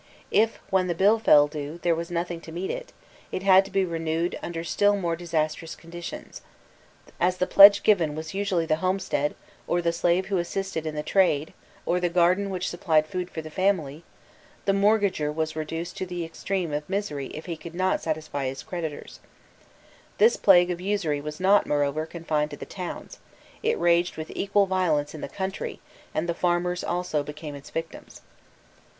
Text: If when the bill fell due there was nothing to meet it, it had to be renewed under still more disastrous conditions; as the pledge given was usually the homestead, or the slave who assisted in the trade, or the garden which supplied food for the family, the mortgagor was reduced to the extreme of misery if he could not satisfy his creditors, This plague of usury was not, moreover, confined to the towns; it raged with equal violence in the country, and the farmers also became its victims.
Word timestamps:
If 0.31 0.57
when 0.71 0.87
the 0.87 0.95
bill 0.95 1.19
fell 1.19 1.45
due 1.47 1.77
there 1.83 1.93
was 1.93 2.09
nothing 2.09 2.41
to 2.41 2.51
meet 2.51 2.71
it, 2.71 2.91
it 3.31 3.43
had 3.43 3.63
to 3.65 3.69
be 3.71 3.85
renewed 3.85 4.35
under 4.41 4.63
still 4.63 4.95
more 4.95 5.15
disastrous 5.15 5.75
conditions; 5.75 6.41
as 7.19 7.37
the 7.37 7.45
pledge 7.45 7.83
given 7.83 8.15
was 8.15 8.33
usually 8.33 8.65
the 8.65 8.77
homestead, 8.77 9.35
or 9.67 9.79
the 9.79 9.93
slave 9.93 10.25
who 10.25 10.39
assisted 10.39 10.87
in 10.87 10.95
the 10.95 11.03
trade, 11.03 11.53
or 11.85 11.99
the 11.99 12.09
garden 12.09 12.49
which 12.49 12.67
supplied 12.67 13.05
food 13.05 13.29
for 13.29 13.43
the 13.43 13.51
family, 13.51 14.03
the 14.65 14.71
mortgagor 14.73 15.31
was 15.31 15.55
reduced 15.55 15.97
to 15.97 16.07
the 16.07 16.25
extreme 16.25 16.73
of 16.73 16.89
misery 16.89 17.27
if 17.35 17.45
he 17.45 17.55
could 17.55 17.75
not 17.75 18.01
satisfy 18.01 18.47
his 18.47 18.63
creditors, 18.63 19.19
This 20.17 20.35
plague 20.35 20.71
of 20.71 20.81
usury 20.81 21.21
was 21.21 21.39
not, 21.39 21.67
moreover, 21.67 22.07
confined 22.07 22.49
to 22.49 22.57
the 22.57 22.65
towns; 22.65 23.19
it 23.61 23.77
raged 23.77 24.17
with 24.17 24.31
equal 24.33 24.65
violence 24.65 25.13
in 25.13 25.21
the 25.21 25.29
country, 25.29 25.79
and 26.11 26.27
the 26.27 26.33
farmers 26.33 26.83
also 26.83 27.21
became 27.21 27.53
its 27.53 27.69
victims. 27.69 28.21